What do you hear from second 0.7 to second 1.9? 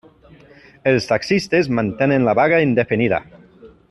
Els taxistes